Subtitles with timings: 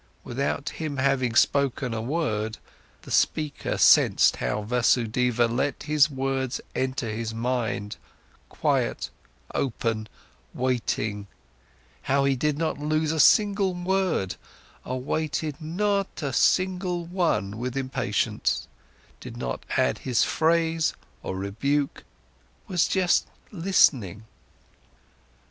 [0.23, 2.57] Without him having spoken a word,
[3.03, 7.97] the speaker sensed how Vasudeva let his words enter his mind,
[8.49, 9.11] quiet,
[9.53, 10.09] open,
[10.55, 11.27] waiting,
[12.01, 14.29] how he did not lose a single one,
[14.85, 18.67] awaited not a single one with impatience,
[19.19, 22.03] did not add his praise or rebuke,
[22.67, 24.23] was just listening.